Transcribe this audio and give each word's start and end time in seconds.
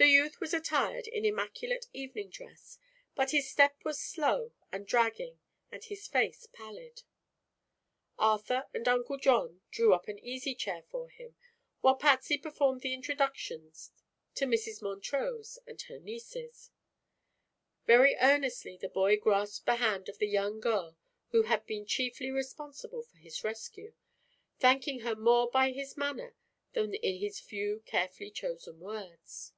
The 0.00 0.06
youth 0.06 0.38
was 0.38 0.54
attired 0.54 1.08
in 1.08 1.24
immaculate 1.24 1.86
evening 1.92 2.30
dress, 2.30 2.78
but 3.16 3.32
his 3.32 3.50
step 3.50 3.82
was 3.84 4.00
slow 4.00 4.52
and 4.70 4.86
dragging 4.86 5.40
and 5.72 5.82
his 5.82 6.06
face 6.06 6.46
pallid. 6.52 7.02
Arthur 8.16 8.68
and 8.72 8.86
Uncle 8.86 9.16
John 9.16 9.60
drew 9.72 9.92
up 9.92 10.06
an 10.06 10.20
easy 10.20 10.54
chair 10.54 10.84
for 10.88 11.08
him 11.10 11.34
while 11.80 11.96
Patsy 11.96 12.38
performed 12.38 12.82
the 12.82 12.94
introductions 12.94 13.90
to 14.36 14.46
Mrs. 14.46 14.80
Montrose 14.80 15.58
and 15.66 15.82
her 15.88 15.98
nieces. 15.98 16.70
Very 17.84 18.14
earnestly 18.20 18.76
the 18.76 18.88
boy 18.88 19.16
grasped 19.16 19.66
the 19.66 19.74
hand 19.76 20.08
of 20.08 20.18
the 20.18 20.28
young 20.28 20.60
girl 20.60 20.96
who 21.32 21.42
had 21.42 21.66
been 21.66 21.84
chiefly 21.86 22.30
responsible 22.30 23.02
for 23.02 23.16
his 23.16 23.42
rescue, 23.42 23.94
thanking 24.60 25.00
her 25.00 25.16
more 25.16 25.50
by 25.50 25.72
his 25.72 25.96
manner 25.96 26.36
than 26.72 26.94
in 26.94 27.16
his 27.18 27.40
few 27.40 27.80
carefully 27.84 28.30
chosen 28.30 28.78
words. 28.78 29.54